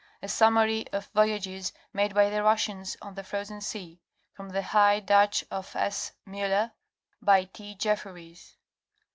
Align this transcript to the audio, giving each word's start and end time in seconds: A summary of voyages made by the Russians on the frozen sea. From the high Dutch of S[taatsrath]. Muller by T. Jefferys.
A 0.23 0.27
summary 0.27 0.87
of 0.91 1.11
voyages 1.13 1.71
made 1.93 2.15
by 2.15 2.31
the 2.31 2.41
Russians 2.41 2.97
on 3.03 3.13
the 3.13 3.23
frozen 3.23 3.61
sea. 3.61 4.01
From 4.33 4.49
the 4.49 4.63
high 4.63 4.99
Dutch 4.99 5.45
of 5.51 5.73
S[taatsrath]. 5.73 6.13
Muller 6.25 6.71
by 7.21 7.43
T. 7.43 7.75
Jefferys. 7.75 8.55